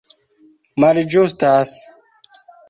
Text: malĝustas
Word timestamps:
malĝustas 0.83 1.77